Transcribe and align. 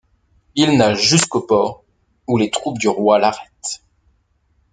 Il 0.55 0.77
nage 0.79 1.03
jusqu'au 1.03 1.41
port 1.41 1.83
où 2.25 2.39
les 2.39 2.49
troupes 2.49 2.79
du 2.79 2.87
roi 2.87 3.19
l'arrêtent. 3.19 3.83